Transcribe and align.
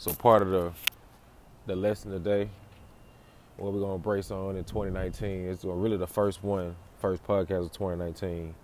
So 0.00 0.14
part 0.14 0.40
of 0.40 0.48
the 0.48 0.72
the 1.66 1.76
lesson 1.76 2.10
today, 2.10 2.48
what 3.58 3.74
we're 3.74 3.82
gonna 3.82 3.98
brace 3.98 4.30
on 4.30 4.56
in 4.56 4.64
2019 4.64 5.46
is 5.46 5.62
really 5.62 5.98
the 5.98 6.06
first 6.06 6.42
one, 6.42 6.74
first 7.00 7.22
podcast 7.22 7.66
of 7.66 7.72
2019. 7.72 8.54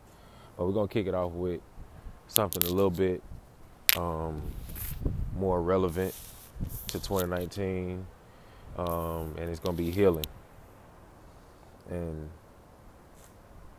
But 0.57 0.67
we're 0.67 0.73
gonna 0.73 0.89
kick 0.89 1.07
it 1.07 1.15
off 1.15 1.33
with 1.33 1.61
something 2.27 2.65
a 2.65 2.71
little 2.71 2.89
bit 2.89 3.23
um, 3.99 4.41
more 5.39 5.61
relevant 5.61 6.15
to 6.87 6.99
2019, 7.01 8.07
um, 8.79 9.35
and 9.37 9.51
it's 9.51 9.61
gonna 9.61 9.77
be 9.77 9.91
healing. 9.91 10.25
And 11.91 12.31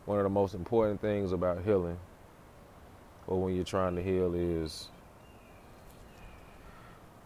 one 0.04 0.18
of 0.18 0.22
the 0.22 0.30
most 0.30 0.54
important 0.54 1.00
things 1.00 1.32
about 1.32 1.64
healing, 1.64 1.98
or 3.26 3.42
when 3.42 3.56
you're 3.56 3.64
trying 3.64 3.96
to 3.96 4.02
heal, 4.04 4.32
is 4.36 4.90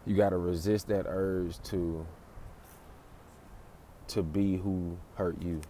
you 0.05 0.15
got 0.15 0.29
to 0.29 0.37
resist 0.37 0.87
that 0.87 1.05
urge 1.07 1.61
to 1.63 2.05
to 4.07 4.21
be 4.21 4.57
who 4.57 4.97
hurt 5.15 5.41
you. 5.41 5.61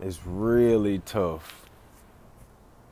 It's 0.00 0.20
really 0.26 0.98
tough 1.00 1.68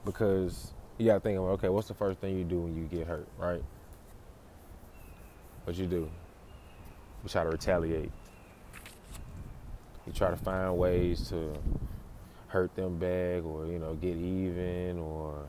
because 0.04 0.73
you 0.96 1.06
got 1.06 1.15
to 1.15 1.20
think, 1.20 1.38
okay, 1.38 1.68
what's 1.68 1.88
the 1.88 1.95
first 1.95 2.20
thing 2.20 2.38
you 2.38 2.45
do 2.45 2.60
when 2.60 2.77
you 2.77 2.84
get 2.84 3.06
hurt, 3.06 3.27
right? 3.37 3.62
What 5.65 5.76
you 5.76 5.87
do? 5.87 6.09
You 7.23 7.29
try 7.29 7.42
to 7.42 7.51
retaliate. 7.51 8.12
You 10.06 10.12
try 10.12 10.30
to 10.30 10.37
find 10.37 10.76
ways 10.76 11.29
to 11.30 11.52
hurt 12.48 12.74
them 12.76 12.98
back, 12.98 13.45
or 13.45 13.66
you 13.66 13.79
know, 13.79 13.95
get 13.95 14.16
even, 14.16 14.98
or 14.98 15.42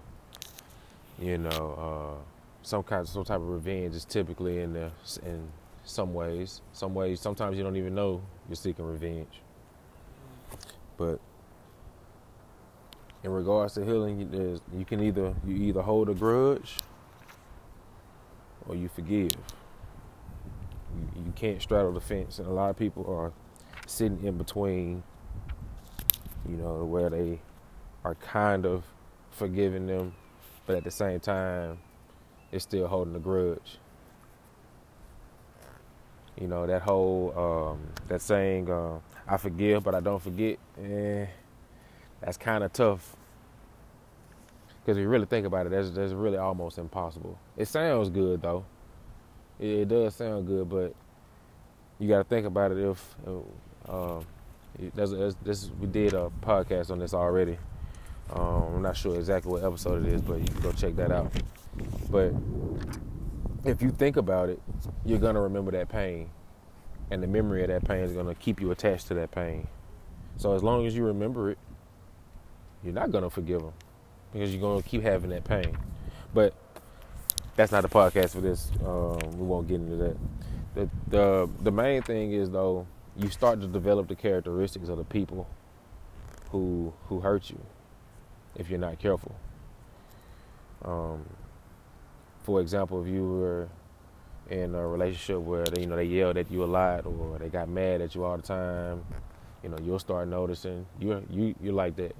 you 1.20 1.38
know. 1.38 2.20
Uh, 2.20 2.35
some 2.66 2.82
kind 2.82 3.08
some 3.08 3.24
type 3.24 3.38
of 3.38 3.48
revenge 3.48 3.94
is 3.94 4.06
typically 4.06 4.60
in 4.60 4.74
there 4.74 4.92
in 5.24 5.48
some 5.84 6.16
ways. 6.16 6.62
Some 6.74 6.96
ways, 6.96 7.22
sometimes 7.22 7.58
you 7.58 7.64
don't 7.64 7.76
even 7.76 7.94
know 7.94 8.22
you're 8.50 8.56
seeking 8.56 8.86
revenge. 8.86 9.42
But 10.98 11.20
in 13.24 13.32
regards 13.32 13.76
to 13.76 13.86
healing, 13.86 14.60
you, 14.76 14.86
can 14.86 15.04
either 15.04 15.36
you 15.46 15.56
either 15.56 15.82
hold 15.84 16.10
a 16.10 16.16
grudge 16.16 16.78
or 18.68 18.76
you 18.76 18.90
forgive. 18.90 19.32
You 21.16 21.34
can't 21.36 21.62
straddle 21.62 21.92
the 21.92 22.02
fence, 22.02 22.40
and 22.40 22.48
a 22.48 22.52
lot 22.52 22.72
of 22.72 22.78
people 22.78 23.06
are 23.08 23.32
sitting 23.86 24.24
in 24.24 24.40
between. 24.40 25.04
You 26.50 26.58
know 26.58 26.84
where 26.84 27.12
they 27.12 27.42
are 28.04 28.16
kind 28.16 28.66
of 28.66 28.86
forgiving 29.30 29.86
them, 29.86 30.16
but 30.66 30.78
at 30.78 30.84
the 30.84 30.92
same 30.92 31.20
time 31.20 31.78
is 32.56 32.64
still 32.64 32.88
holding 32.88 33.16
a 33.16 33.20
grudge. 33.20 33.78
You 36.40 36.48
know 36.48 36.68
that 36.68 36.82
whole 36.82 37.34
um, 37.38 37.88
that 38.08 38.22
saying, 38.22 38.70
uh, 38.70 39.00
"I 39.28 39.38
forgive, 39.38 39.84
but 39.84 39.96
I 39.96 40.00
don't 40.02 40.22
forget." 40.22 40.58
Eh, 40.82 41.26
that's 42.22 42.38
kind 42.38 42.64
of 42.64 42.74
tough 42.74 43.16
because 44.86 44.98
if 44.98 45.02
you 45.02 45.10
really 45.10 45.26
think 45.26 45.48
about 45.48 45.66
it, 45.66 45.70
that's 45.70 45.90
that's 45.90 46.14
really 46.14 46.38
almost 46.38 46.78
impossible. 46.78 47.40
It 47.58 47.68
sounds 47.68 48.10
good 48.10 48.42
though. 48.42 48.66
It, 49.60 49.68
it 49.68 49.88
does 49.88 50.16
sound 50.16 50.46
good, 50.46 50.70
but 50.70 50.94
you 51.98 52.08
got 52.08 52.20
to 52.20 52.24
think 52.24 52.46
about 52.46 52.72
it. 52.72 52.78
If 52.78 53.16
uh, 53.88 54.20
that's, 54.94 55.12
this 55.44 55.72
we 55.80 55.88
did 55.88 56.14
a 56.14 56.32
podcast 56.42 56.92
on 56.92 57.00
this 57.00 57.16
already. 57.16 57.58
Um, 58.32 58.76
I'm 58.76 58.82
not 58.82 58.98
sure 58.98 59.16
exactly 59.16 59.52
what 59.52 59.64
episode 59.64 60.06
it 60.06 60.14
is, 60.14 60.22
but 60.22 60.40
you 60.40 60.46
can 60.46 60.60
go 60.62 60.72
check 60.72 60.96
that 60.98 61.12
out. 61.12 61.32
But 62.10 62.34
if 63.64 63.82
you 63.82 63.90
think 63.90 64.18
about 64.18 64.50
it, 64.50 64.62
you're 65.06 65.20
gonna 65.20 65.42
remember 65.42 65.72
that 65.72 65.90
pain, 65.90 66.30
and 67.12 67.22
the 67.22 67.28
memory 67.28 67.64
of 67.64 67.70
that 67.70 67.86
pain 67.86 68.02
is 68.02 68.14
gonna 68.14 68.36
keep 68.36 68.62
you 68.62 68.72
attached 68.72 69.08
to 69.08 69.14
that 69.16 69.32
pain. 69.32 69.68
So 70.38 70.54
as 70.54 70.64
long 70.64 70.86
as 70.86 70.96
you 70.96 71.06
remember 71.06 71.52
it, 71.52 71.58
you're 72.84 72.94
not 72.94 73.12
gonna 73.12 73.30
forgive 73.30 73.62
them 73.62 73.74
because 74.32 74.54
you're 74.54 74.62
gonna 74.62 74.84
keep 74.84 75.02
having 75.02 75.30
that 75.32 75.44
pain. 75.44 75.78
But 76.34 76.54
that's 77.56 77.72
not 77.72 77.82
the 77.82 77.90
podcast 77.90 78.32
for 78.32 78.42
this. 78.42 78.70
Um, 78.86 79.18
we 79.38 79.46
won't 79.46 79.68
get 79.68 79.76
into 79.76 79.96
that. 79.96 80.18
The, 80.76 80.90
the 81.08 81.50
the 81.62 81.72
main 81.72 82.02
thing 82.02 82.34
is 82.34 82.50
though, 82.50 82.86
you 83.18 83.30
start 83.30 83.62
to 83.62 83.68
develop 83.68 84.08
the 84.08 84.16
characteristics 84.16 84.90
of 84.90 84.98
the 84.98 85.06
people 85.06 85.48
who 86.52 86.94
who 87.08 87.22
hurt 87.22 87.50
you 87.50 87.60
if 88.56 88.70
you're 88.70 88.80
not 88.80 89.00
careful. 89.00 89.36
Um, 90.84 91.26
for 92.46 92.62
example, 92.62 93.02
if 93.02 93.08
you 93.08 93.28
were 93.28 93.68
in 94.52 94.76
a 94.76 94.88
relationship 94.88 95.40
where 95.40 95.66
they, 95.66 95.82
you 95.82 95.88
know 95.88 95.96
they 95.96 96.04
yelled 96.04 96.38
at 96.38 96.52
you 96.52 96.64
a 96.64 96.66
lot 96.66 97.06
or 97.06 97.40
they 97.40 97.50
got 97.50 97.68
mad 97.68 98.02
at 98.02 98.14
you 98.14 98.24
all 98.24 98.38
the 98.38 98.44
time, 98.44 99.04
you 99.64 99.70
know 99.70 99.78
you'll 99.84 100.00
start 100.00 100.28
noticing 100.28 100.86
you 101.00 101.26
you 101.30 101.56
you're 101.62 101.74
like 101.74 101.96
that. 101.96 102.16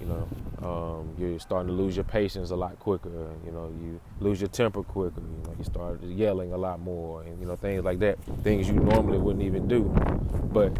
You 0.00 0.06
know, 0.06 0.28
um, 0.68 1.14
you're 1.18 1.38
starting 1.38 1.68
to 1.68 1.72
lose 1.72 1.96
your 1.96 2.04
patience 2.04 2.50
a 2.50 2.56
lot 2.56 2.78
quicker. 2.80 3.08
You 3.46 3.52
know, 3.52 3.72
you 3.80 4.00
lose 4.20 4.40
your 4.40 4.48
temper 4.48 4.82
quicker. 4.82 5.20
You 5.20 5.42
know, 5.44 5.54
you 5.56 5.64
start 5.64 6.02
yelling 6.02 6.52
a 6.52 6.58
lot 6.58 6.80
more, 6.80 7.22
and 7.22 7.40
you 7.40 7.46
know 7.46 7.56
things 7.56 7.84
like 7.84 8.00
that. 8.00 8.18
Things 8.42 8.68
you 8.68 8.74
normally 8.74 9.18
wouldn't 9.18 9.44
even 9.44 9.68
do, 9.68 9.84
but 10.52 10.76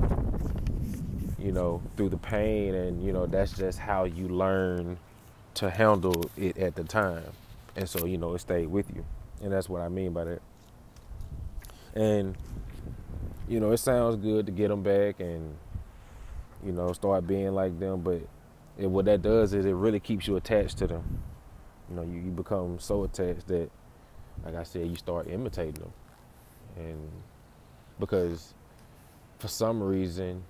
you 1.39 1.53
know 1.53 1.81
through 1.97 2.09
the 2.09 2.19
pain, 2.19 2.75
and 2.75 3.03
you 3.03 3.13
know 3.13 3.27
that's 3.27 3.53
just 3.53 3.79
how 3.79 4.05
you 4.05 4.29
learn 4.29 4.99
to 5.55 5.71
handle 5.71 6.29
it 6.37 6.59
at 6.59 6.75
the 6.75 6.85
time 6.85 7.25
and 7.78 7.89
so 7.89 8.05
you 8.06 8.19
know 8.19 8.34
it 8.34 8.41
stayed 8.41 8.66
with 8.66 8.91
you. 8.94 9.05
And 9.41 9.53
that's 9.53 9.69
what 9.69 9.81
i 9.81 9.89
mean 9.89 10.12
by 10.12 10.25
that. 10.25 10.43
And 11.94 12.37
you 13.49 13.61
know 13.61 13.71
it 13.71 13.78
sounds 13.78 14.16
good 14.16 14.47
to 14.47 14.53
get 14.53 14.69
them 14.69 14.83
back 14.83 15.21
and 15.21 15.56
you 16.65 16.72
know 16.72 16.93
start 16.93 17.27
being 17.27 17.53
like 17.53 17.78
them 17.78 18.00
but 18.00 18.21
it, 18.77 18.87
what 18.87 19.05
that 19.05 19.22
does 19.22 19.55
is 19.55 19.65
it 19.65 19.72
really 19.72 20.00
keeps 20.00 20.27
you 20.27 20.37
attached 20.37 20.78
to 20.78 20.89
them. 20.89 21.22
You 21.89 21.97
know 21.97 22.03
you, 22.03 22.21
you 22.21 22.31
become 22.31 22.81
so 22.81 23.05
attached 23.05 23.47
that 23.47 23.71
like 24.45 24.55
i 24.56 24.62
said 24.65 24.87
you 24.87 24.97
start 24.97 25.28
imitating 25.28 25.75
them 25.75 25.93
and 26.77 27.10
because 27.99 28.55
for 29.39 29.49
some 29.49 29.83
reason 29.83 30.43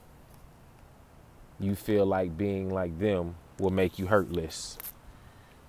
you 1.60 1.75
feel 1.75 2.06
like 2.06 2.37
being 2.37 2.71
like 2.71 2.99
them 2.99 3.34
will 3.59 3.71
make 3.71 3.99
you 3.99 4.06
hurt 4.06 4.33
less 4.33 4.78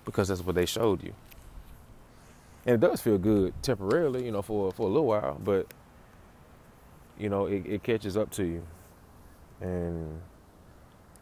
because 0.04 0.28
that's 0.28 0.44
what 0.44 0.54
they 0.54 0.66
showed 0.66 1.02
you 1.02 1.12
and 2.66 2.74
it 2.74 2.80
does 2.80 3.00
feel 3.00 3.18
good 3.18 3.54
temporarily, 3.62 4.24
you 4.24 4.32
know, 4.32 4.42
for 4.42 4.72
for 4.72 4.82
a 4.82 4.90
little 4.90 5.06
while, 5.06 5.38
but 5.42 5.72
you 7.18 7.28
know, 7.28 7.46
it, 7.46 7.66
it 7.66 7.82
catches 7.82 8.16
up 8.16 8.30
to 8.32 8.44
you, 8.44 8.66
and 9.60 10.20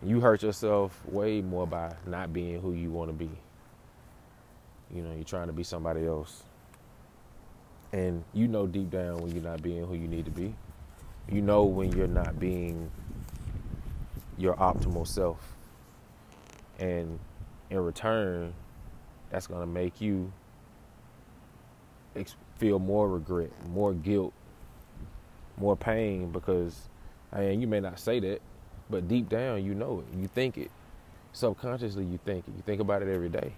you 0.03 0.21
hurt 0.21 0.43
yourself 0.43 1.01
way 1.07 1.41
more 1.41 1.67
by 1.67 1.93
not 2.07 2.33
being 2.33 2.61
who 2.61 2.73
you 2.73 2.91
want 2.91 3.11
to 3.11 3.15
be. 3.15 3.31
You 4.95 5.03
know, 5.03 5.13
you're 5.15 5.25
trying 5.25 5.49
to 5.49 5.53
be 5.53 5.65
somebody 5.65 6.07
else, 6.07 6.45
and 7.93 8.25
you 8.33 8.49
know 8.49 8.67
deep 8.67 8.91
down 8.91 9.19
when 9.19 9.33
you're 9.33 9.43
not 9.45 9.63
being 9.63 9.85
who 9.87 9.95
you 9.95 10.09
need 10.09 10.25
to 10.25 10.31
be. 10.31 10.55
You 11.31 11.43
know 11.43 11.65
when 11.65 11.93
you're 11.93 12.07
not 12.07 12.39
being 12.41 12.91
your 14.37 14.55
optimal 14.55 15.07
self, 15.07 15.57
and 16.79 17.19
in 17.71 17.79
return, 17.79 18.55
that's 19.31 19.47
gonna 19.47 19.67
make 19.67 20.01
you 20.01 20.33
feel 22.59 22.79
more 22.79 23.09
regret, 23.09 23.51
more 23.69 23.95
guilt, 23.95 24.33
more 25.57 25.77
pain 25.77 26.31
because 26.31 26.89
mean, 27.37 27.61
you 27.61 27.67
may 27.67 27.81
not 27.81 27.99
say 27.99 28.21
that, 28.21 28.41
but 28.91 29.09
deep 29.09 29.29
down 29.29 29.65
you 29.65 29.75
know 29.75 30.01
it. 30.01 30.19
You 30.19 30.29
think 30.29 30.59
it. 30.59 30.71
Subconsciously 31.33 32.05
you 32.05 32.19
think 32.25 32.47
it. 32.49 32.55
You 32.57 32.63
think 32.65 32.81
about 32.81 33.03
it 33.03 33.09
every 33.09 33.29
day. 33.29 33.53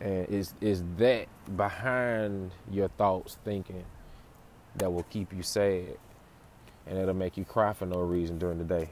And 0.00 0.26
is 0.28 0.54
is 0.60 0.82
that 0.96 1.26
behind 1.56 2.52
your 2.70 2.88
thoughts 2.88 3.36
thinking 3.44 3.84
that 4.76 4.92
will 4.92 5.02
keep 5.04 5.32
you 5.32 5.42
sad 5.42 5.96
and 6.86 6.98
it'll 6.98 7.14
make 7.14 7.36
you 7.36 7.44
cry 7.44 7.72
for 7.72 7.86
no 7.86 7.98
reason 8.00 8.38
during 8.38 8.58
the 8.58 8.64
day. 8.64 8.88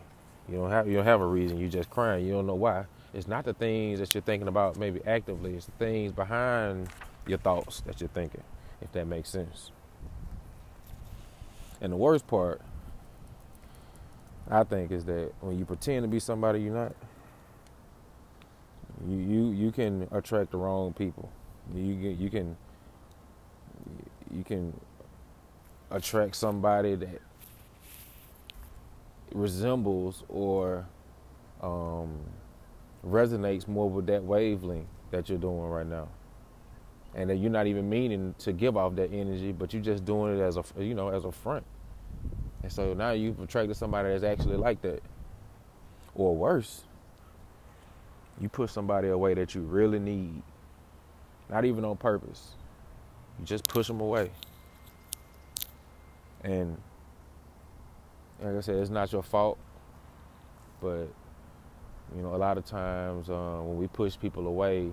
You 0.48 0.56
don't 0.56 0.70
have 0.70 0.86
you 0.86 0.96
don't 0.96 1.04
have 1.04 1.20
a 1.20 1.26
reason, 1.26 1.58
you're 1.58 1.70
just 1.70 1.90
crying. 1.90 2.26
You 2.26 2.32
don't 2.32 2.46
know 2.46 2.54
why. 2.54 2.84
It's 3.14 3.26
not 3.26 3.44
the 3.44 3.54
things 3.54 4.00
that 4.00 4.14
you're 4.14 4.22
thinking 4.22 4.48
about 4.48 4.76
maybe 4.76 5.00
actively, 5.06 5.54
it's 5.54 5.66
the 5.66 5.72
things 5.72 6.12
behind 6.12 6.88
your 7.28 7.38
thoughts 7.38 7.80
that 7.82 8.00
you're 8.00 8.08
thinking, 8.08 8.42
if 8.80 8.92
that 8.92 9.06
makes 9.06 9.28
sense. 9.28 9.70
And 11.80 11.92
the 11.92 11.96
worst 11.96 12.26
part, 12.26 12.60
I 14.50 14.64
think, 14.64 14.90
is 14.90 15.04
that 15.04 15.32
when 15.40 15.58
you 15.58 15.64
pretend 15.64 16.04
to 16.04 16.08
be 16.08 16.18
somebody 16.18 16.60
you're 16.60 16.74
not, 16.74 16.94
you 19.06 19.16
you, 19.16 19.50
you 19.52 19.72
can 19.72 20.08
attract 20.10 20.50
the 20.50 20.56
wrong 20.56 20.92
people. 20.92 21.30
You 21.74 21.84
you 21.84 22.30
can 22.30 22.56
you 24.34 24.44
can 24.44 24.78
attract 25.90 26.36
somebody 26.36 26.94
that 26.96 27.20
resembles 29.32 30.24
or 30.28 30.86
um, 31.62 32.18
resonates 33.06 33.68
more 33.68 33.88
with 33.88 34.06
that 34.06 34.24
wavelength 34.24 34.86
that 35.10 35.28
you're 35.28 35.38
doing 35.38 35.68
right 35.68 35.86
now. 35.86 36.08
And 37.18 37.28
that 37.28 37.36
you're 37.36 37.50
not 37.50 37.66
even 37.66 37.90
meaning 37.90 38.32
to 38.38 38.52
give 38.52 38.76
off 38.76 38.94
that 38.94 39.12
energy, 39.12 39.50
but 39.50 39.72
you're 39.74 39.82
just 39.82 40.04
doing 40.04 40.38
it 40.38 40.40
as 40.40 40.56
a 40.56 40.62
you 40.78 40.94
know 40.94 41.08
as 41.08 41.24
a 41.24 41.32
front. 41.32 41.66
And 42.62 42.70
so 42.70 42.94
now 42.94 43.10
you've 43.10 43.40
attracted 43.40 43.76
somebody 43.76 44.10
that's 44.10 44.22
actually 44.22 44.56
like 44.56 44.80
that, 44.82 45.02
or 46.14 46.34
worse. 46.36 46.84
You 48.40 48.48
push 48.48 48.70
somebody 48.70 49.08
away 49.08 49.34
that 49.34 49.52
you 49.56 49.62
really 49.62 49.98
need, 49.98 50.42
not 51.50 51.64
even 51.64 51.84
on 51.84 51.96
purpose. 51.96 52.52
You 53.40 53.44
just 53.44 53.66
push 53.66 53.88
them 53.88 54.00
away. 54.00 54.30
And 56.44 56.80
like 58.40 58.54
I 58.54 58.60
said, 58.60 58.76
it's 58.76 58.90
not 58.90 59.10
your 59.10 59.24
fault, 59.24 59.58
but 60.80 61.08
you 62.14 62.22
know, 62.22 62.36
a 62.36 62.38
lot 62.38 62.58
of 62.58 62.64
times 62.64 63.28
uh, 63.28 63.58
when 63.60 63.76
we 63.76 63.88
push 63.88 64.16
people 64.16 64.46
away, 64.46 64.92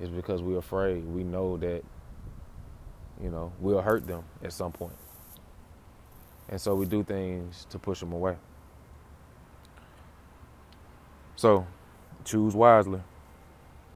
it's 0.00 0.10
because 0.10 0.42
we're 0.42 0.58
afraid. 0.58 1.04
We 1.04 1.24
know 1.24 1.56
that, 1.58 1.82
you 3.22 3.30
know, 3.30 3.52
we'll 3.60 3.80
hurt 3.80 4.06
them 4.06 4.24
at 4.42 4.52
some 4.52 4.72
point. 4.72 4.96
And 6.48 6.60
so 6.60 6.74
we 6.74 6.86
do 6.86 7.02
things 7.02 7.66
to 7.70 7.78
push 7.78 8.00
them 8.00 8.12
away. 8.12 8.36
So 11.36 11.66
choose 12.24 12.54
wisely. 12.54 13.00